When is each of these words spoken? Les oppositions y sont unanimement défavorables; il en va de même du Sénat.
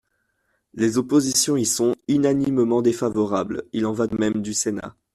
Les 0.73 0.97
oppositions 0.97 1.57
y 1.57 1.65
sont 1.67 1.95
unanimement 2.07 2.81
défavorables; 2.81 3.65
il 3.71 3.85
en 3.85 3.93
va 3.93 4.07
de 4.07 4.17
même 4.17 4.41
du 4.41 4.55
Sénat. 4.55 4.95